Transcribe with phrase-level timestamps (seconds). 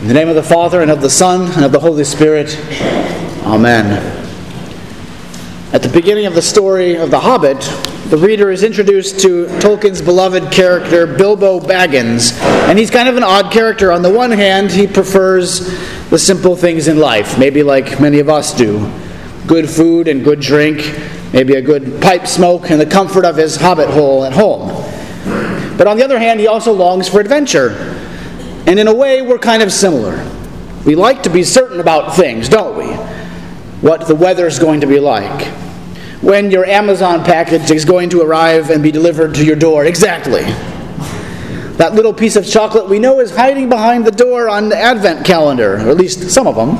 [0.00, 2.54] In the name of the Father, and of the Son, and of the Holy Spirit.
[3.44, 3.86] Amen.
[5.72, 7.60] At the beginning of the story of The Hobbit,
[8.10, 12.38] the reader is introduced to Tolkien's beloved character, Bilbo Baggins.
[12.68, 13.90] And he's kind of an odd character.
[13.90, 15.60] On the one hand, he prefers
[16.10, 18.92] the simple things in life, maybe like many of us do
[19.46, 21.00] good food and good drink,
[21.32, 24.68] maybe a good pipe smoke, and the comfort of his hobbit hole at home.
[25.78, 27.95] But on the other hand, he also longs for adventure
[28.66, 30.28] and in a way, we're kind of similar.
[30.84, 32.92] We like to be certain about things, don't we?
[33.80, 35.46] What the weather's going to be like.
[36.20, 39.84] When your Amazon package is going to arrive and be delivered to your door.
[39.84, 40.42] Exactly.
[41.76, 45.24] That little piece of chocolate we know is hiding behind the door on the Advent
[45.24, 46.76] calendar, or at least some of them.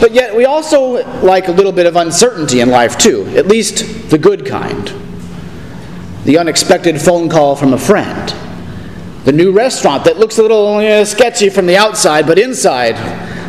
[0.00, 4.10] But yet, we also like a little bit of uncertainty in life, too, at least
[4.10, 4.92] the good kind.
[6.24, 8.34] The unexpected phone call from a friend
[9.24, 12.94] the new restaurant that looks a little uh, sketchy from the outside, but inside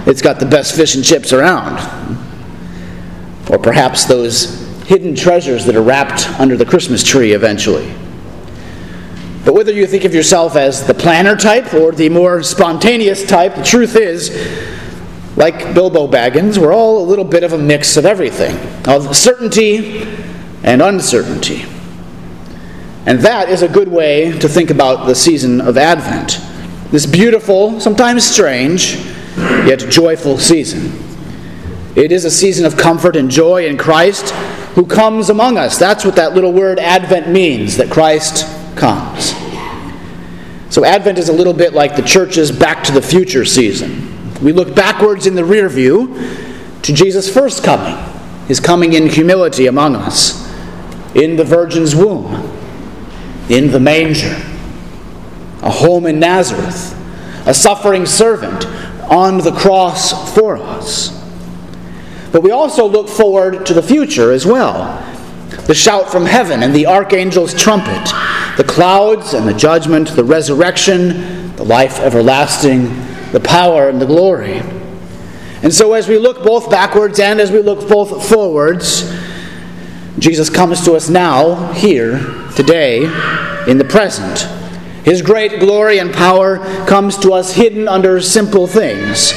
[0.08, 1.78] it's got the best fish and chips around.
[3.50, 7.94] Or perhaps those hidden treasures that are wrapped under the Christmas tree eventually.
[9.44, 13.56] But whether you think of yourself as the planner type or the more spontaneous type,
[13.56, 14.30] the truth is,
[15.36, 18.56] like Bilbo Baggins, we're all a little bit of a mix of everything
[18.88, 20.04] of certainty
[20.64, 21.66] and uncertainty.
[23.06, 26.42] And that is a good way to think about the season of Advent.
[26.92, 28.96] This beautiful, sometimes strange,
[29.38, 31.04] yet joyful season.
[31.96, 34.32] It is a season of comfort and joy in Christ
[34.74, 35.78] who comes among us.
[35.78, 39.34] That's what that little word Advent means, that Christ comes.
[40.74, 44.34] So, Advent is a little bit like the church's back to the future season.
[44.42, 46.18] We look backwards in the rear view
[46.82, 47.96] to Jesus' first coming,
[48.48, 50.44] his coming in humility among us,
[51.14, 52.55] in the Virgin's womb
[53.50, 54.36] in the manger,
[55.62, 56.94] a home in Nazareth,
[57.48, 58.66] a suffering servant
[59.12, 61.10] on the cross for us.
[62.32, 65.02] But we also look forward to the future as well
[65.68, 68.06] the shout from heaven and the archangel's trumpet,
[68.58, 72.84] the clouds and the judgment, the resurrection, the life everlasting,
[73.32, 74.62] the power and the glory.
[75.64, 79.12] And so, as we look both backwards and as we look both forwards,
[80.20, 82.20] Jesus comes to us now, here,
[82.56, 83.04] today,
[83.68, 84.42] in the present.
[85.04, 89.34] His great glory and power comes to us hidden under simple things,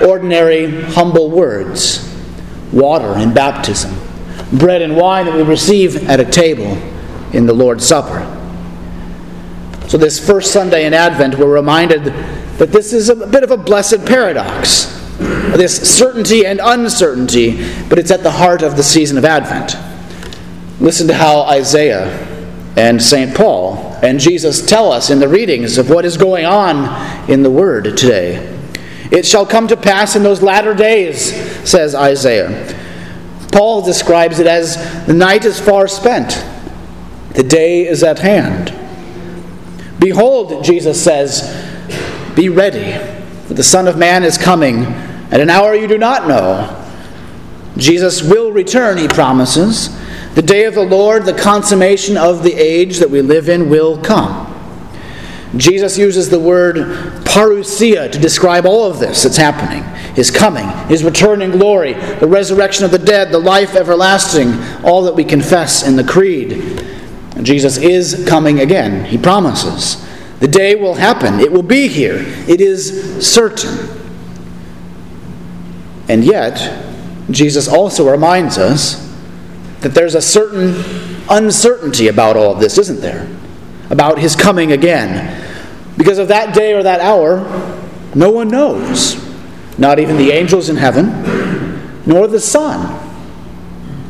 [0.00, 2.08] ordinary, humble words,
[2.72, 3.94] water in baptism,
[4.52, 6.78] bread and wine that we receive at a table
[7.32, 8.28] in the Lord's Supper.
[9.88, 13.56] So, this first Sunday in Advent, we're reminded that this is a bit of a
[13.56, 15.00] blessed paradox
[15.56, 19.76] this certainty and uncertainty, but it's at the heart of the season of Advent.
[20.82, 22.08] Listen to how Isaiah
[22.76, 23.36] and St.
[23.36, 27.50] Paul and Jesus tell us in the readings of what is going on in the
[27.52, 28.48] Word today.
[29.12, 31.32] It shall come to pass in those latter days,
[31.68, 32.76] says Isaiah.
[33.52, 36.44] Paul describes it as the night is far spent,
[37.34, 38.74] the day is at hand.
[40.00, 41.42] Behold, Jesus says,
[42.34, 42.98] be ready,
[43.46, 44.82] for the Son of Man is coming
[45.30, 46.76] at an hour you do not know.
[47.76, 49.96] Jesus will return, he promises.
[50.34, 53.98] The day of the Lord, the consummation of the age that we live in, will
[53.98, 54.48] come.
[55.56, 56.76] Jesus uses the word
[57.24, 59.82] parousia to describe all of this that's happening
[60.14, 64.52] his coming, his return in glory, the resurrection of the dead, the life everlasting,
[64.84, 66.86] all that we confess in the creed.
[67.42, 70.06] Jesus is coming again, he promises.
[70.40, 72.16] The day will happen, it will be here,
[72.46, 73.88] it is certain.
[76.08, 76.84] And yet,
[77.30, 79.11] Jesus also reminds us
[79.82, 80.74] that there's a certain
[81.28, 83.28] uncertainty about all of this, isn't there?
[83.90, 85.40] About his coming again.
[85.96, 87.40] Because of that day or that hour,
[88.14, 89.16] no one knows.
[89.78, 92.98] Not even the angels in heaven, nor the Son,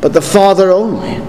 [0.01, 1.21] but the Father only.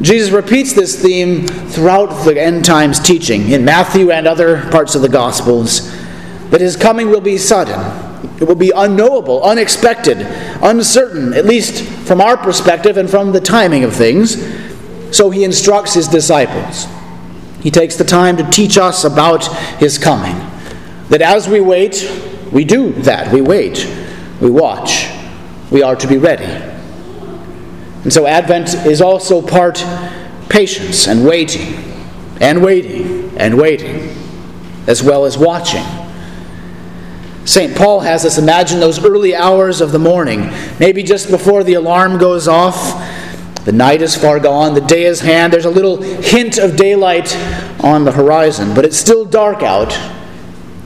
[0.00, 5.02] Jesus repeats this theme throughout the end times teaching in Matthew and other parts of
[5.02, 5.90] the Gospels
[6.50, 8.07] that his coming will be sudden
[8.40, 10.18] it will be unknowable, unexpected,
[10.62, 14.36] uncertain, at least from our perspective and from the timing of things.
[15.10, 16.86] So he instructs his disciples.
[17.60, 19.46] He takes the time to teach us about
[19.78, 20.36] his coming.
[21.08, 22.08] That as we wait,
[22.52, 23.32] we do that.
[23.32, 23.92] We wait,
[24.40, 25.08] we watch,
[25.72, 26.44] we are to be ready.
[28.04, 29.84] And so Advent is also part
[30.48, 31.74] patience and waiting,
[32.40, 34.14] and waiting, and waiting,
[34.86, 35.84] as well as watching
[37.48, 37.74] St.
[37.74, 42.18] Paul has us imagine those early hours of the morning, maybe just before the alarm
[42.18, 42.76] goes off.
[43.64, 47.34] The night is far gone, the day is hand, there's a little hint of daylight
[47.82, 49.98] on the horizon, but it's still dark out.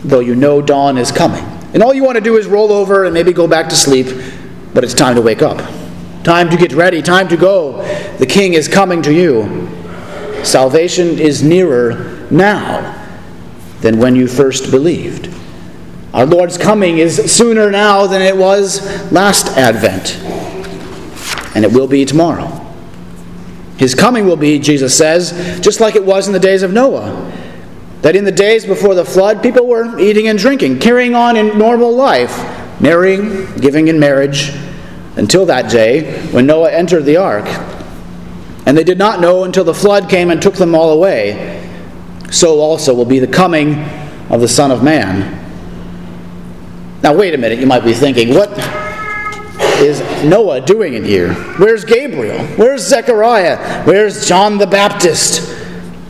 [0.04, 1.42] though you know dawn is coming.
[1.74, 4.06] And all you want to do is roll over and maybe go back to sleep,
[4.72, 5.58] but it's time to wake up.
[6.22, 7.82] Time to get ready, time to go.
[8.18, 9.68] The King is coming to you.
[10.44, 13.04] Salvation is nearer now
[13.80, 15.31] than when you first believed.
[16.14, 20.18] Our Lord's coming is sooner now than it was last Advent,
[21.56, 22.58] and it will be tomorrow.
[23.78, 27.32] His coming will be, Jesus says, just like it was in the days of Noah.
[28.02, 31.56] That in the days before the flood, people were eating and drinking, carrying on in
[31.56, 32.36] normal life,
[32.80, 34.52] marrying, giving in marriage,
[35.16, 37.46] until that day when Noah entered the ark.
[38.66, 41.68] And they did not know until the flood came and took them all away.
[42.30, 43.80] So also will be the coming
[44.30, 45.41] of the Son of Man.
[47.02, 48.50] Now, wait a minute, you might be thinking, what
[49.80, 51.34] is Noah doing in here?
[51.58, 52.38] Where's Gabriel?
[52.56, 53.82] Where's Zechariah?
[53.82, 55.50] Where's John the Baptist?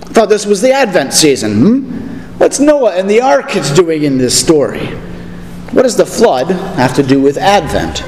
[0.03, 1.55] I thought this was the Advent season.
[1.55, 2.39] Hmm?
[2.39, 4.87] What's Noah and the ark doing in this story?
[5.71, 8.05] What does the flood have to do with Advent?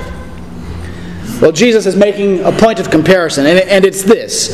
[1.41, 4.49] Well, Jesus is making a point of comparison, and it's this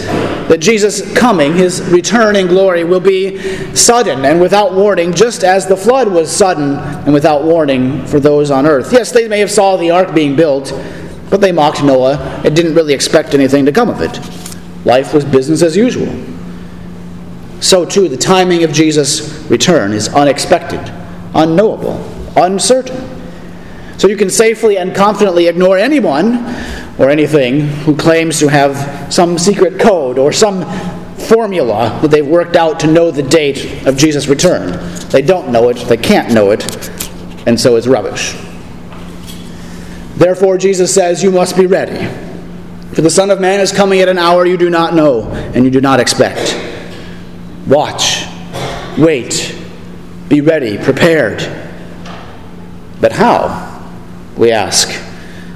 [0.49, 3.39] that Jesus' coming, his return in glory, will be
[3.75, 8.51] sudden and without warning, just as the flood was sudden and without warning for those
[8.51, 8.93] on earth.
[8.93, 10.73] Yes, they may have saw the ark being built,
[11.29, 14.19] but they mocked Noah and didn't really expect anything to come of it.
[14.85, 16.13] Life was business as usual.
[17.61, 20.81] So, too, the timing of Jesus' return is unexpected,
[21.35, 22.03] unknowable,
[22.37, 23.19] uncertain.
[23.99, 26.47] So you can safely and confidently ignore anyone
[27.01, 30.63] or anything who claims to have some secret code or some
[31.17, 34.79] formula that they've worked out to know the date of Jesus' return.
[35.09, 36.63] They don't know it, they can't know it,
[37.47, 38.37] and so it's rubbish.
[40.17, 42.07] Therefore, Jesus says, You must be ready.
[42.95, 45.65] For the Son of Man is coming at an hour you do not know and
[45.65, 46.55] you do not expect.
[47.67, 48.27] Watch,
[48.99, 49.57] wait,
[50.29, 51.39] be ready, prepared.
[53.01, 53.69] But how?
[54.37, 55.10] we ask.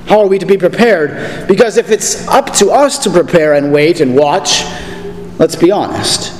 [0.06, 1.48] How are we to be prepared?
[1.48, 4.62] Because if it's up to us to prepare and wait and watch,
[5.38, 6.32] let's be honest,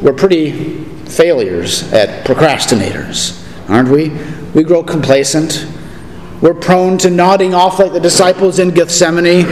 [0.00, 4.16] we're pretty failures at procrastinators, aren't we?
[4.54, 5.66] We grow complacent.
[6.40, 9.44] We're prone to nodding off like the disciples in Gethsemane.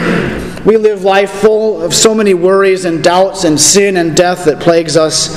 [0.64, 4.60] We live life full of so many worries and doubts and sin and death that
[4.60, 5.36] plagues us.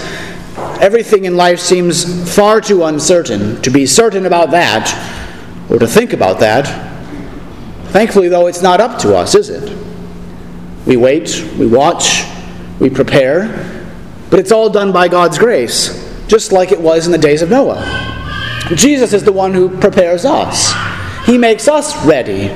[0.79, 4.87] Everything in life seems far too uncertain to be certain about that
[5.69, 6.88] or to think about that.
[7.89, 9.75] Thankfully, though, it's not up to us, is it?
[10.85, 12.23] We wait, we watch,
[12.79, 13.83] we prepare,
[14.29, 17.49] but it's all done by God's grace, just like it was in the days of
[17.49, 17.83] Noah.
[18.75, 20.71] Jesus is the one who prepares us,
[21.25, 22.55] He makes us ready.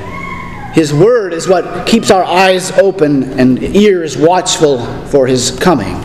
[0.74, 6.02] His word is what keeps our eyes open and ears watchful for His coming.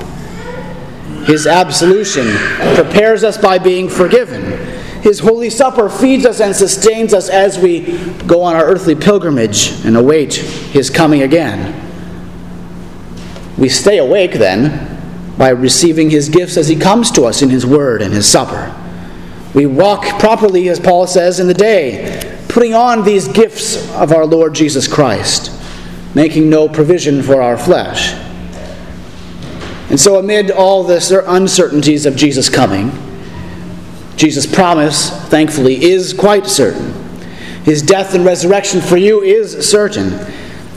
[1.24, 2.26] His absolution
[2.74, 7.98] prepares us by being forgiven his Holy Supper feeds us and sustains us as we
[8.26, 11.84] go on our earthly pilgrimage and await His coming again.
[13.56, 14.96] We stay awake then
[15.38, 18.74] by receiving His gifts as He comes to us in His Word and His supper.
[19.54, 24.26] We walk properly, as Paul says, in the day, putting on these gifts of our
[24.26, 25.52] Lord Jesus Christ,
[26.14, 28.12] making no provision for our flesh.
[29.90, 33.07] And so, amid all the uncertainties of Jesus' coming,
[34.18, 36.92] Jesus' promise, thankfully, is quite certain.
[37.62, 40.10] His death and resurrection for you is certain.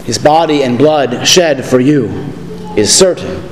[0.06, 2.06] His body and blood shed for you
[2.78, 3.44] is certain.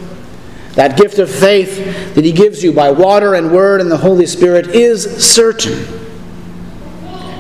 [0.74, 4.28] That gift of faith that He gives you by water and word and the Holy
[4.28, 5.88] Spirit is certain.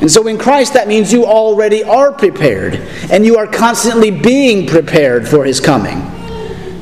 [0.02, 2.76] And so in Christ, that means you already are prepared,
[3.12, 6.02] and you are constantly being prepared for His coming.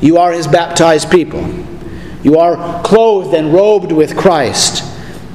[0.00, 1.46] You are His baptized people.
[2.22, 4.87] You are clothed and robed with Christ.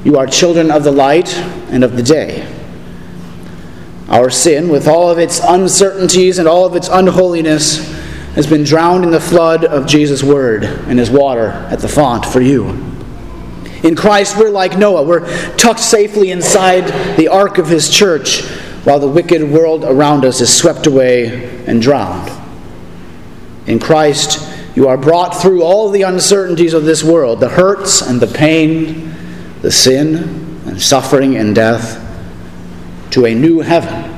[0.04, 1.34] You are children of the light
[1.70, 2.46] and of the day.
[4.08, 7.90] Our sin, with all of its uncertainties and all of its unholiness,
[8.34, 12.26] has been drowned in the flood of Jesus' word and his water at the font
[12.26, 12.68] for you.
[13.82, 15.04] In Christ, we're like Noah.
[15.04, 18.42] We're tucked safely inside the ark of his church
[18.84, 22.30] while the wicked world around us is swept away and drowned.
[23.66, 28.20] In Christ, you are brought through all the uncertainties of this world, the hurts and
[28.20, 29.03] the pain
[29.64, 30.16] the sin
[30.66, 31.98] and suffering and death
[33.10, 34.12] to a new heaven,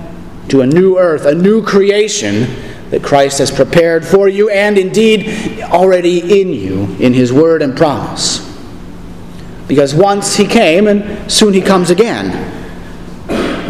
[0.49, 2.49] to a new earth, a new creation
[2.91, 7.77] that Christ has prepared for you and indeed already in you in His word and
[7.77, 8.41] promise.
[9.69, 12.53] Because once He came and soon He comes again.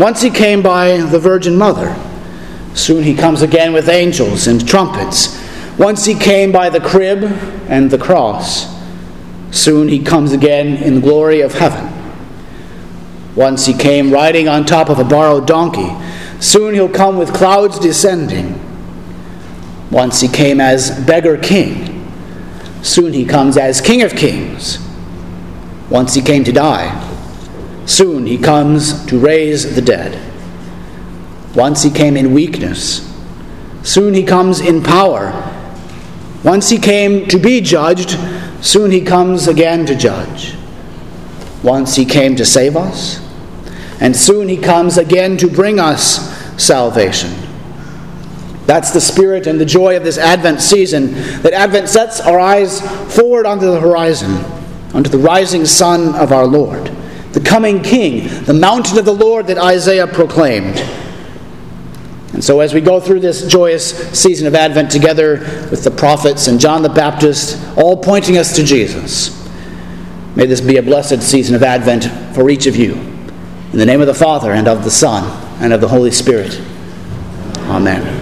[0.01, 1.95] Once He came by the Virgin Mother,
[2.73, 5.39] soon He comes again with angels and trumpets.
[5.79, 7.23] Once He came by the crib
[7.69, 8.76] and the cross.
[9.57, 11.91] Soon he comes again in the glory of heaven.
[13.35, 15.91] Once he came riding on top of a borrowed donkey.
[16.41, 18.61] Soon he'll come with clouds descending.
[19.91, 22.07] Once he came as beggar king.
[22.83, 24.79] Soon he comes as king of kings.
[25.89, 26.93] Once he came to die.
[27.87, 30.21] Soon he comes to raise the dead.
[31.55, 33.11] Once he came in weakness.
[33.83, 35.33] Soon he comes in power.
[36.45, 38.19] Once he came to be judged.
[38.67, 40.57] Soon he comes again to judge.
[41.63, 43.25] Once he came to save us.
[44.01, 47.33] And soon he comes again to bring us salvation.
[48.67, 52.81] That's the spirit and the joy of this Advent season, that Advent sets our eyes
[53.15, 54.35] forward onto the horizon,
[54.93, 56.91] onto the rising sun of our Lord,
[57.35, 60.85] the coming King, the mountain of the Lord that Isaiah proclaimed.
[62.37, 65.39] And so, as we go through this joyous season of Advent together
[65.71, 69.49] with the prophets and John the Baptist, all pointing us to Jesus,
[70.37, 72.93] may this be a blessed season of Advent for each of you.
[73.73, 75.25] In the name of the Father, and of the Son,
[75.63, 76.61] and of the Holy Spirit.
[77.71, 78.16] Amen.